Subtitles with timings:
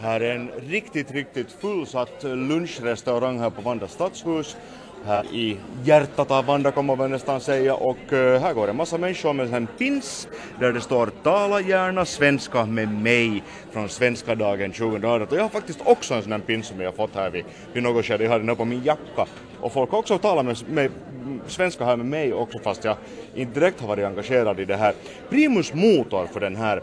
[0.00, 4.56] Här är en riktigt, riktigt fullsatt eh, lunchrestaurang här på Vanda stadshus.
[5.04, 8.98] Här i hjärtat av Vanda kommer man nästan säga och eh, här går en massa
[8.98, 10.28] människor med en pins
[10.60, 15.28] där det står Tala gärna svenska med mig från svenska dagen 2018.
[15.28, 17.44] Och jag har faktiskt också en sån här pins som jag har fått här vid,
[17.72, 18.24] vid något skede.
[18.24, 19.26] Jag har den här på min jacka.
[19.60, 20.90] Och folk har också talat med, med
[21.22, 22.96] mm, svenska här med mig också fast jag
[23.34, 24.94] inte direkt har varit engagerad i det här.
[25.30, 26.82] Primus motor för den här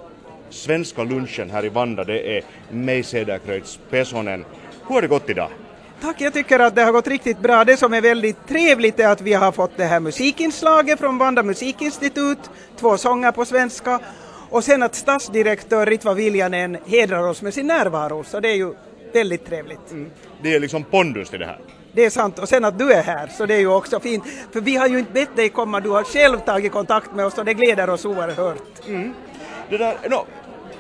[0.50, 4.46] svenska lunchen här i Vanda det är mig Cederkreutzs Pesonen.
[4.88, 5.50] Hur har det gått idag?
[6.02, 7.64] Tack, jag tycker att det har gått riktigt bra.
[7.64, 11.44] Det som är väldigt trevligt är att vi har fått det här musikinslaget från Vanda
[11.44, 14.00] musikinstitut, två sånger på svenska
[14.50, 18.74] och sen att stadsdirektör Ritva Viljanen hedrar oss med sin närvaro, så det är ju
[19.14, 19.92] väldigt trevligt.
[19.92, 20.12] Mm.
[20.42, 21.60] Det är liksom pondus till det här.
[21.92, 24.24] Det är sant, och sen att du är här, så det är ju också fint.
[24.52, 27.38] För vi har ju inte bett dig komma, du har själv tagit kontakt med oss
[27.38, 28.88] och det gläder oss oerhört.
[28.88, 29.14] Mm.
[29.70, 30.26] Det där, no,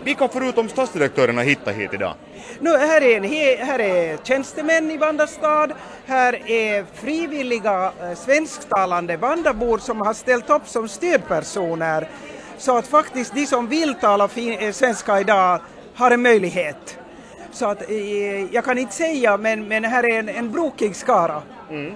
[0.05, 2.15] vilka förutom stadsdirektörerna hittar hit idag?
[2.59, 3.23] Nu, här, är en,
[3.67, 5.69] här är tjänstemän i Vandastad,
[6.05, 12.07] här är frivilliga eh, svensktalande Vandabor som har ställt upp som stödpersoner
[12.57, 15.59] så att faktiskt de som vill tala eh, svenska idag
[15.95, 16.97] har en möjlighet.
[17.51, 21.41] Så att eh, jag kan inte säga men, men här är en, en brokig skara.
[21.69, 21.95] Mm.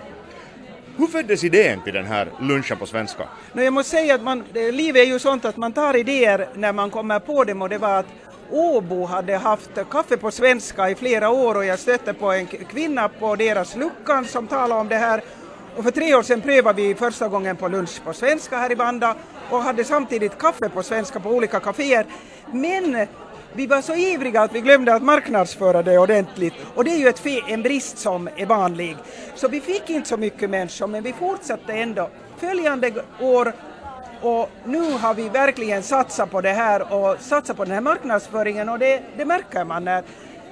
[1.00, 3.24] Hur föddes idén till den här lunchen på svenska?
[3.54, 6.74] No, jag måste säga att man, livet är ju sånt att man tar idéer när
[6.74, 8.06] man kommer på dem och det var att
[8.52, 13.10] Åbo hade haft kaffe på svenska i flera år och jag stötte på en kvinna
[13.10, 15.22] på deras luckan som talade om det här
[15.76, 18.76] och för tre år sedan prövade vi första gången på lunch på svenska här i
[18.76, 19.16] Banda
[19.50, 22.06] och hade samtidigt kaffe på svenska på olika kaféer.
[22.52, 23.08] Men
[23.54, 27.08] vi var så ivriga att vi glömde att marknadsföra det ordentligt och det är ju
[27.08, 28.98] ett en brist som är vanlig.
[29.36, 32.10] Så vi fick inte så mycket människor men vi fortsatte ändå.
[32.38, 33.54] Följande år
[34.22, 38.70] och nu har vi verkligen satsat på det här och satsat på den här marknadsföringen
[38.70, 40.04] och det, det märker man när,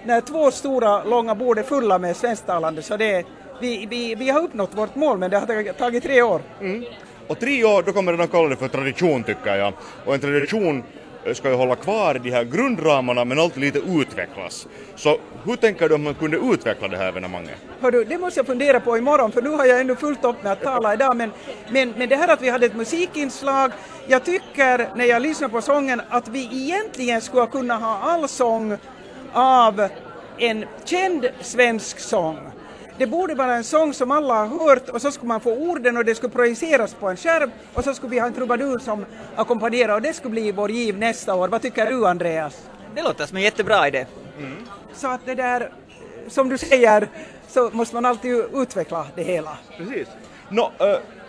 [0.03, 3.25] när två stora långa bord är fulla med svensktalande så det,
[3.61, 6.41] vi, vi, vi har uppnått vårt mål men det har tagit tre år.
[6.61, 6.83] Mm.
[7.27, 9.73] Och tre år, då kommer man kalla det för tradition tycker jag.
[10.05, 10.83] Och en tradition
[11.35, 14.67] ska ju hålla kvar de här grundramarna men alltid lite utvecklas.
[14.95, 17.55] Så hur tänker du om man kunde utveckla det här evenemanget?
[17.81, 20.51] Hördu, det måste jag fundera på imorgon för nu har jag ändå fullt upp med
[20.51, 21.31] att tala idag men,
[21.69, 23.71] men, men det här att vi hade ett musikinslag,
[24.07, 28.77] jag tycker när jag lyssnar på sången att vi egentligen skulle kunna ha all sång
[29.33, 29.87] av
[30.37, 32.37] en känd svensk sång.
[32.97, 35.97] Det borde vara en sång som alla har hört och så skulle man få orden
[35.97, 39.05] och det skulle projiceras på en skärm och så skulle vi ha en trubadur som
[39.35, 41.47] ackompanjerar och det skulle bli vår giv nästa år.
[41.47, 42.69] Vad tycker du Andreas?
[42.95, 44.05] Det låter som en jättebra idé.
[44.39, 44.57] Mm.
[44.93, 45.71] Så att det där,
[46.27, 47.07] som du säger,
[47.47, 49.57] så måste man alltid utveckla det hela.
[49.77, 50.07] Precis.
[50.49, 50.71] No,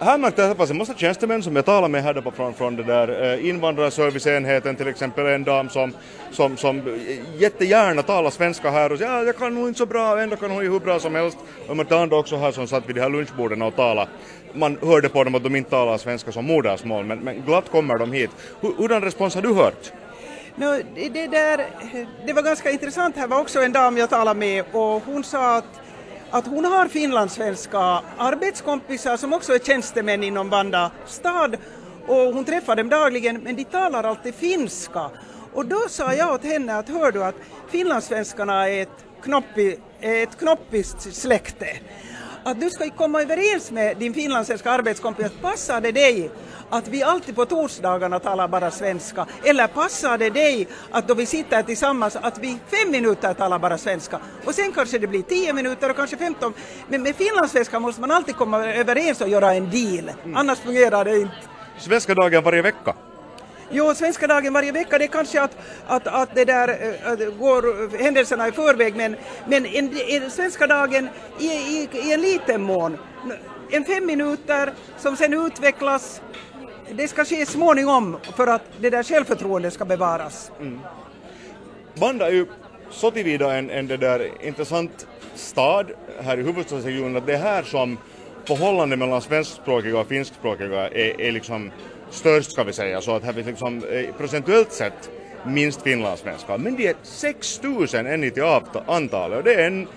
[0.00, 2.82] här märkte jag att en massa tjänstemän som jag talade med här från, från det
[2.82, 5.92] där invandrarserviceenheten till exempel en dam som,
[6.30, 7.00] som, som
[7.38, 10.50] jättegärna talar svenska här och säger ja, jag kan nog inte så bra ändå kan
[10.50, 11.38] hon ju hur bra som helst.
[11.68, 14.10] Och man andra också här som satt vid de här lunchborden och talade.
[14.52, 17.98] Man hörde på dem att de inte talar svenska som modersmål men, men glatt kommer
[17.98, 18.30] de hit.
[18.60, 19.92] Hurdan respons har du hört?
[20.54, 21.66] No, det, där,
[22.26, 25.56] det var ganska intressant, här var också en dam jag talade med och hon sa
[25.56, 25.80] att
[26.30, 31.56] att hon har finlandssvenska arbetskompisar som också är tjänstemän inom Vanda stad
[32.06, 35.10] och hon träffar dem dagligen men de talar alltid finska.
[35.54, 37.34] Och då sa jag åt henne att hör du att
[37.68, 41.66] finlandssvenskarna är ett, knoppi, ett knoppiskt släkte
[42.44, 46.30] att du ska komma överens med din finlandssvenska arbetskompis, passar det dig
[46.70, 49.26] att vi alltid på torsdagarna talar bara svenska?
[49.44, 53.78] Eller passar det dig att då vi sitter tillsammans att vi fem minuter talar bara
[53.78, 56.54] svenska och sen kanske det blir tio minuter och kanske femton.
[56.88, 60.36] Men med finlandssvenska måste man alltid komma överens och göra en deal, mm.
[60.36, 61.36] annars fungerar det inte.
[61.78, 62.94] Svenska dagen varje vecka?
[63.70, 65.56] Jo, svenska dagen varje vecka, det är kanske att,
[65.86, 70.66] att, att det där eh, att går händelserna i förväg, men, men en, en svenska
[70.66, 71.08] dagen
[71.38, 72.98] i, i, i en liten mån.
[73.70, 76.20] En fem minuter som sen utvecklas,
[76.90, 80.50] det ska ske småningom för att det där självförtroendet ska bevaras.
[80.60, 80.80] Mm.
[81.94, 82.46] Banda är ju
[82.90, 85.86] så tillvida en, en det där intressant stad
[86.20, 87.98] här i huvudstadsregionen att det är här som
[88.44, 91.70] förhållandet mellan svenskspråkiga och finskspråkiga är, är liksom
[92.10, 95.10] störst ska vi säga, så att här finns liksom eh, procentuellt sett
[95.46, 96.58] minst finlandssvenskar.
[96.58, 98.42] Men det är 6000 än till
[98.86, 99.88] antalet och det är en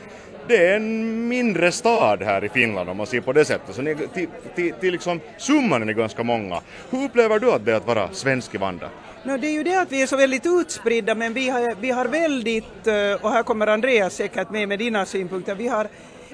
[0.48, 3.75] det är en mindre stad här i Finland om man ser på det sättet.
[3.75, 6.62] Så ni, till, till, till liksom summan är ni ganska många.
[6.90, 8.90] Hur upplever du att det är att vara svensk i Vanda?
[9.24, 11.92] No, det är ju det att vi är så väldigt utspridda men vi har, vi
[11.92, 15.88] har väldigt, eh, och här kommer Andreas säkert med med dina synpunkter, vi, har,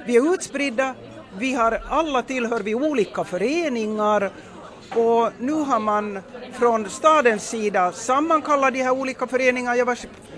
[0.05, 0.95] vi är utspridda,
[1.39, 4.31] vi har alla tillhör vi olika föreningar
[4.95, 6.19] och nu har man
[6.53, 9.77] från stadens sida sammankallat de här olika föreningarna.
[9.77, 9.97] Jag var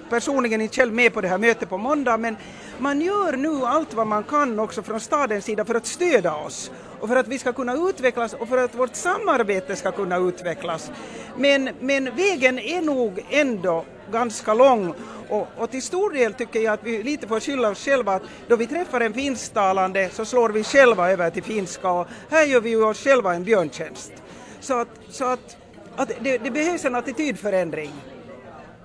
[0.09, 2.37] personligen inte själv med på det här mötet på måndag men
[2.77, 6.71] man gör nu allt vad man kan också från stadens sida för att stödja oss
[6.99, 10.91] och för att vi ska kunna utvecklas och för att vårt samarbete ska kunna utvecklas.
[11.37, 14.93] Men, men vägen är nog ändå ganska lång
[15.29, 18.23] och, och, till stor del tycker jag att vi lite får skylla oss själva att
[18.47, 22.61] då vi träffar en finsktalande så slår vi själva över till finska och här gör
[22.61, 24.11] vi oss själva en björntjänst.
[24.59, 25.57] Så att, så att,
[25.95, 27.91] att det, det behövs en attitydförändring.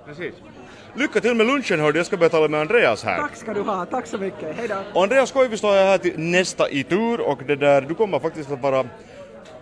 [0.07, 0.35] Precis.
[0.95, 3.19] Lycka till med lunchen hörde jag ska börja tala med Andreas här.
[3.19, 4.75] Tack ska du ha, tack så mycket, hejdå.
[4.95, 8.63] Andreas Koivisto är här till nästa i tur och det där, du kommer faktiskt att
[8.63, 8.85] vara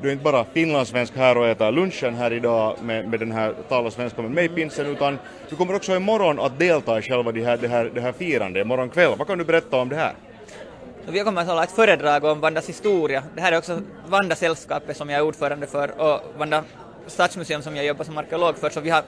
[0.03, 3.55] du är inte bara finlandssvensk här och äter lunchen här idag med, med den här
[3.69, 5.19] tala svenska med mig pinsen utan
[5.51, 8.65] du kommer också imorgon att delta i själva det här, det här, det här firandet
[8.65, 9.15] imorgon kväll.
[9.19, 10.13] Vad kan du berätta om det här?
[11.07, 13.23] Vi kommer att hålla ett föredrag om Vandas historia.
[13.35, 16.65] Det här är också Vanda-sällskapet som jag är ordförande för och Vanda
[17.07, 19.03] stadsmuseum som jag jobbar som arkeolog för, så vi har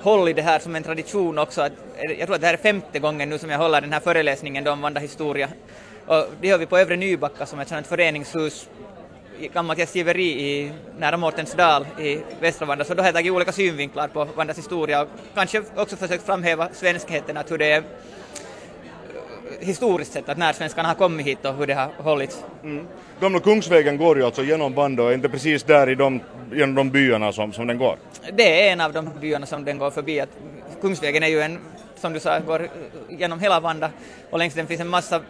[0.00, 1.62] hållit det här som en tradition också.
[1.62, 1.72] Att,
[2.18, 4.66] jag tror att det här är femte gången nu som jag håller den här föreläsningen
[4.66, 5.48] om Vanda historia.
[6.06, 8.68] Och det gör vi på Övre Nybacka som är ett sådant föreningshus
[9.40, 13.52] i gammalt gästgiveri i nära Mårtensdal i västra Vanda, så då har jag tagit olika
[13.52, 17.82] synvinklar på Vandas historia och kanske också försökt framhäva svenskheten, att hur det är
[19.60, 22.44] historiskt sett, att när svenskarna har kommit hit och hur det har hållits.
[22.64, 22.86] Mm.
[23.20, 26.20] Gamla Kungsvägen går ju alltså genom Vanda och inte precis där i de,
[26.52, 27.96] genom de byarna som, som den går?
[28.32, 30.20] Det är en av de byarna som den går förbi.
[30.20, 30.28] Att
[30.80, 31.58] Kungsvägen är ju en,
[31.96, 32.68] som du sa, går
[33.08, 33.90] genom hela Vanda
[34.30, 35.20] och längs den finns en massa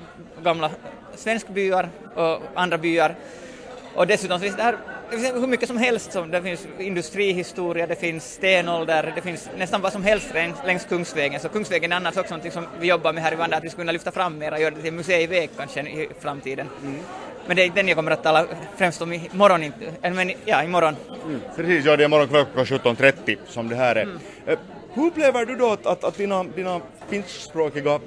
[0.43, 0.71] gamla
[1.15, 3.15] svenskbyar och andra byar
[3.95, 4.77] och dessutom finns det här
[5.11, 9.49] det finns hur mycket som helst, som, det finns industrihistoria, det finns stenålder, det finns
[9.59, 11.41] nästan vad som helst längs, längs Kungsvägen.
[11.41, 13.69] Så Kungsvägen är annars också något som vi jobbar med här i Vanda, att vi
[13.69, 16.69] skulle kunna lyfta fram mer och göra det till museiväg kanske i framtiden.
[16.83, 17.01] Mm.
[17.47, 18.47] Men det är den jag kommer att tala
[18.77, 19.73] främst om imorgon,
[20.03, 20.97] men ja, imorgon.
[21.25, 21.41] Mm.
[21.57, 24.03] Precis, ja det är imorgon klockan 17.30 som det här är.
[24.03, 24.19] Mm.
[24.47, 24.59] Eh,
[24.95, 28.01] hur upplever du då att, att, att dina, dina finskspråkiga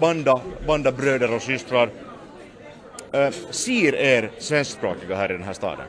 [0.00, 1.90] banda, banda bröder och systrar
[3.12, 5.86] äh, ser er svenskspråkiga här i den här staden?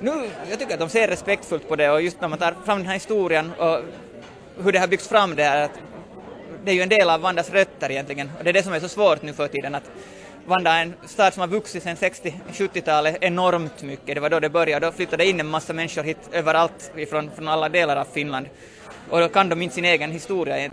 [0.00, 2.78] Nu, jag tycker att de ser respektfullt på det och just när man tar fram
[2.78, 3.80] den här historien och
[4.64, 5.78] hur det har byggts fram det här, att
[6.64, 8.80] det är ju en del av Vandas rötter egentligen och det är det som är
[8.80, 9.90] så svårt nu för tiden att
[10.46, 14.14] Vanda är en stad som har vuxit sedan 60-70-talet enormt mycket.
[14.14, 14.86] Det var då det började.
[14.86, 18.46] Då flyttade in en massa människor hit överallt ifrån, från alla delar av Finland.
[19.10, 20.70] Och då kan de inte sin egen historia.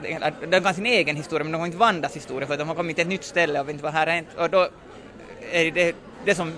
[0.49, 2.95] De kan sin egen historia men de kan inte Vandas historia för de har kommit
[2.95, 4.23] till ett nytt ställe och vet inte vad här är.
[4.37, 4.69] Och då
[5.51, 5.95] är det
[6.25, 6.53] det som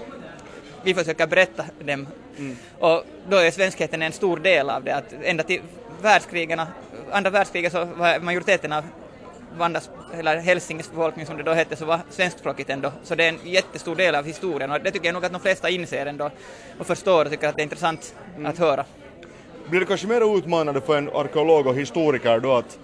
[0.83, 2.07] vi försöker berätta dem.
[2.38, 2.57] Mm.
[2.80, 4.95] Och då är svenskheten en stor del av det.
[4.95, 5.62] Att ända till
[6.01, 6.62] världskrigen,
[7.12, 8.83] andra världskriget så var majoriteten av
[9.57, 12.91] Vandas, eller Helsinges befolkning som det då hette, så var svenskspråkigt ändå.
[13.03, 15.41] Så det är en jättestor del av historien och det tycker jag nog att de
[15.41, 16.29] flesta inser ändå
[16.79, 18.45] och förstår och tycker att det är intressant mm.
[18.45, 18.86] att höra.
[19.65, 22.79] Blir det kanske mer utmanande för en arkeolog och historiker då att,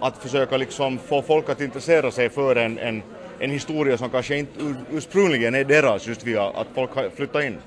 [0.00, 3.02] att försöka liksom få folk att intressera sig för en, en
[3.40, 7.58] en historia som kanske inte ursprungligen är deras just via att folk har flyttat in?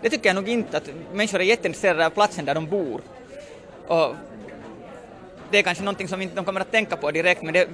[0.00, 3.00] Det tycker jag nog inte, att människor är jätteintresserade av platsen där de bor.
[3.86, 4.14] Och
[5.50, 7.68] det är kanske någonting som inte de kommer att tänka på direkt, men det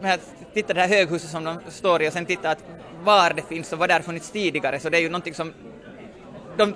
[0.00, 0.20] men att
[0.54, 2.64] titta det här höghuset som de står i och sen titta att
[3.04, 5.52] var det finns och vad där funnits tidigare, så det är ju någonting som
[6.56, 6.74] de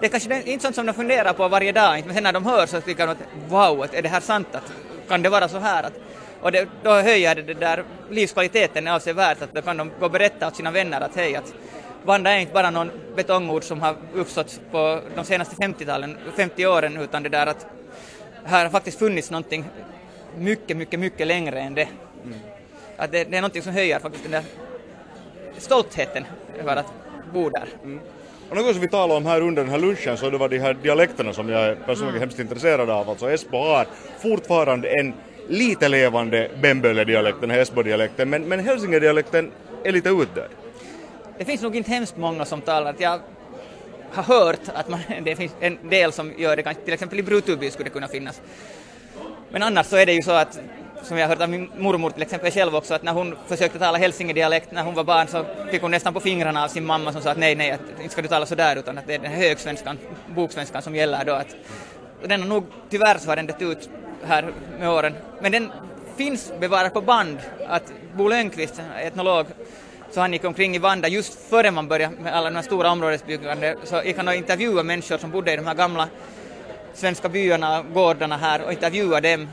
[0.00, 2.46] det är kanske inte sånt som de funderar på varje dag, men sen när de
[2.46, 3.18] hör så tycker de att
[3.48, 4.48] wow, är det här sant?
[4.52, 4.72] Att,
[5.08, 5.82] kan det vara så här?
[5.82, 5.92] Att,
[6.42, 10.10] och det, då höjer det, det där livskvaliteten avsevärt, att då kan de gå och
[10.10, 11.54] berätta åt sina vänner att hej, att
[12.04, 16.96] Vanda är inte bara någon betongord som har uppstått på de senaste 50-talen, 50 åren,
[16.96, 17.66] utan det där att
[18.44, 19.64] här har faktiskt funnits någonting
[20.38, 21.88] mycket, mycket, mycket längre än det.
[22.24, 22.38] Mm.
[22.96, 24.44] Att det, det, är någonting som höjer faktiskt den där
[25.58, 26.24] stoltheten
[26.58, 26.92] över att
[27.32, 27.68] bo där.
[27.82, 28.00] Mm.
[28.50, 30.58] Och något som vi talade om här under den här lunchen så det var de
[30.58, 32.20] här dialekterna som jag är personligen mm.
[32.20, 33.10] hemskt intresserad av.
[33.10, 33.86] Alltså Esbo har
[34.18, 35.14] fortfarande en
[35.48, 39.50] lite levande Bemböle-dialekten, Häsbo-dialekten, men, men Hälsingedialekten
[39.84, 40.48] är lite utdöd.
[41.38, 43.20] Det finns nog inte hemskt många som talar, jag
[44.12, 47.70] har hört att man, det finns en del som gör det, till exempel i Brutuby
[47.70, 48.40] skulle det kunna finnas.
[49.50, 50.60] Men annars så är det ju så att,
[51.02, 53.78] som jag har hört av min mormor till exempel själv också, att när hon försökte
[53.78, 57.12] tala hälsingedialekt när hon var barn så fick hon nästan på fingrarna av sin mamma
[57.12, 59.14] som sa att nej, nej, att inte ska du tala så där utan att det
[59.14, 59.98] är den högsvenskan,
[60.34, 61.32] boksvenskan som gäller då.
[61.32, 61.56] Att,
[62.26, 63.88] den har nog, tyvärr så har den dött ut
[64.24, 65.14] här med åren.
[65.40, 65.72] Men den
[66.16, 67.38] finns bevarad på band
[67.68, 69.46] att Bo Lönnqvist, etnolog,
[70.10, 72.90] så han gick omkring i Vanda just före man började med alla de här stora
[72.90, 76.08] områdesbyggande, så gick han och intervjuade människor som bodde i de här gamla
[76.94, 79.48] svenska byarna, gårdarna här och intervjuade dem.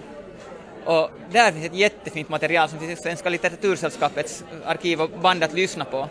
[0.86, 5.54] Och där finns ett jättefint material som finns i Svenska litteratursällskapets arkiv och band att
[5.54, 6.08] lyssna på.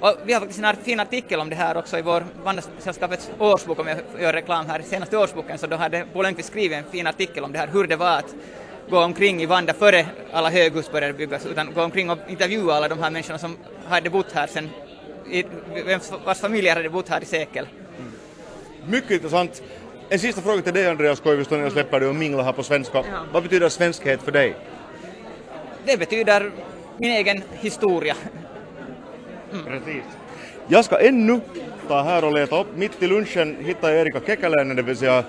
[0.00, 3.78] Och vi har faktiskt en fin artikel om det här också i vår Vandrarsällskapets årsbok,
[3.78, 7.06] om jag gör reklam här, senaste årsboken, så då hade Bo Lönnqvist skrivit en fin
[7.06, 8.34] artikel om det här, hur det var att
[8.90, 12.88] gå omkring i Vanda före alla höghus började byggas, utan gå omkring och intervjua alla
[12.88, 13.56] de här människorna som
[13.88, 14.70] hade bott här sen,
[16.24, 17.68] vars familjer hade bott här i sekel.
[17.98, 18.12] Mm.
[18.86, 19.62] Mycket intressant.
[20.08, 22.62] En sista fråga till dig Andreas Koivisto när jag släpper dig och mingla här på
[22.62, 22.98] svenska.
[22.98, 23.04] Ja.
[23.32, 24.56] Vad betyder svenskhet för dig?
[25.84, 26.50] Det betyder
[26.98, 28.16] min egen historia.
[29.52, 29.64] Mm.
[29.64, 30.04] Precis.
[30.68, 31.40] Jag ska ännu
[31.88, 35.24] ta här och leta upp, mitt i lunchen hittar jag Erika Kekäläinen, det vill säga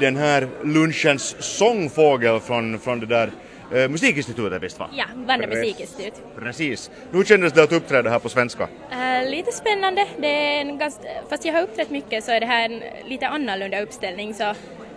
[0.00, 3.30] den här lunchens sångfågel från, från det där
[3.74, 4.90] eh, musikinstitutet visst va?
[4.92, 6.14] Ja, Vanda musikinstitut.
[6.38, 6.90] Precis.
[7.10, 8.62] Hur kändes det att uppträda här på svenska?
[8.64, 12.46] Uh, lite spännande, det är en ganska, fast jag har uppträtt mycket så är det
[12.46, 14.54] här en lite annorlunda uppställning så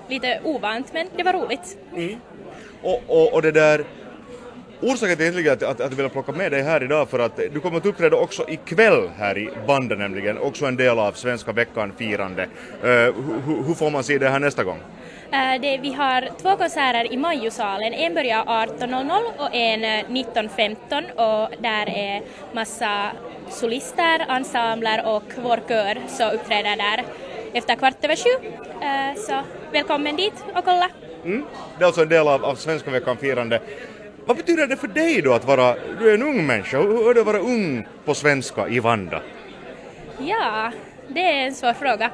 [0.10, 1.78] lite ovant men det var roligt.
[1.96, 2.20] Mm.
[2.82, 3.86] Och, och, och det där
[4.82, 7.38] Orsaken till egentligen att, att, att jag vill plocka med dig här idag för att
[7.54, 11.52] du kommer att uppträda också ikväll här i Banda nämligen, också en del av Svenska
[11.52, 12.44] veckan-firande.
[12.44, 12.90] Uh,
[13.68, 14.78] hur får man se det här nästa gång?
[14.78, 21.26] Uh, det, vi har två konserter i Majosalen, en börjar 18.00 och en 19.15 eh,
[21.26, 22.22] och där är
[22.54, 23.12] massa
[23.50, 27.04] solister, ensembler och vår kör så uppträder där
[27.54, 28.48] efter kvart över sju.
[28.50, 30.90] Uh, så välkommen dit och kolla!
[31.26, 31.46] Mm.
[31.78, 33.60] Det är alltså en del av, av Svenska veckan-firande.
[34.30, 37.14] Vad betyder det för dig då att vara, du är en ung människa, hur är
[37.14, 39.22] det att vara ung på svenska i Vanda?
[40.20, 40.72] Ja,
[41.08, 42.12] det är en svår fråga.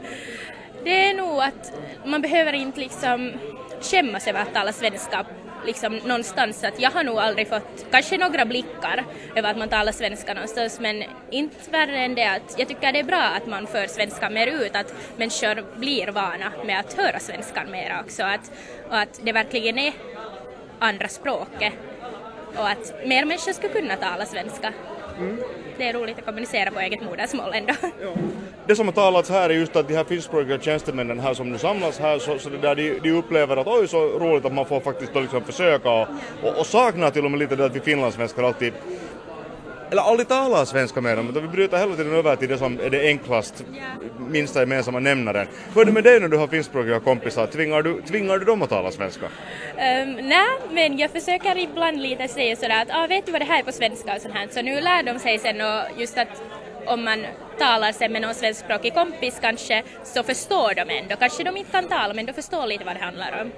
[0.84, 1.72] det är nog att
[2.04, 3.32] man behöver inte liksom
[3.80, 5.26] skämmas över att tala svenska
[5.66, 6.64] liksom någonstans.
[6.64, 9.04] Att jag har nog aldrig fått, kanske några blickar
[9.36, 12.98] över att man talar svenska någonstans, men inte värre än det att jag tycker det
[12.98, 17.18] är bra att man för svenska mer ut, att människor blir vana med att höra
[17.18, 18.52] svenskan mer också, att,
[18.88, 19.92] och att det verkligen är
[20.78, 21.72] andra språket
[22.56, 24.72] och att mer människor ska kunna tala svenska.
[25.18, 25.38] Mm.
[25.78, 27.74] Det är roligt att kommunicera på eget modersmål ändå.
[28.02, 28.12] Ja.
[28.66, 31.58] Det som har talats här är just att de här finskspråkiga tjänstemännen här som nu
[31.58, 34.66] samlas här så, så det där, de, de upplever att oj så roligt att man
[34.66, 36.08] får faktiskt liksom försöka och,
[36.42, 38.72] och, och saknar till och med lite det att vi finlandssvenskar alltid
[39.90, 42.80] eller aldrig talar svenska med dem, utan vi bryter hela tiden över till det som
[42.80, 43.64] är det enklast,
[44.28, 45.46] minsta gemensamma nämnaren.
[45.74, 47.46] Hur är det med dig när du har finskspråkiga kompisar?
[47.46, 49.26] Tvingar du, tvingar du dem att tala svenska?
[49.26, 53.44] Um, Nej, men jag försöker ibland lite säga sådär att ah, vet du vad det
[53.44, 56.18] här är på svenska och sånt här, så nu lär de sig sen och just
[56.18, 56.42] att
[56.86, 57.26] om man
[57.58, 61.16] talar sen med någon svenskspråkig kompis kanske så förstår de ändå.
[61.16, 63.50] Kanske de inte kan tala men de förstår lite vad det handlar om.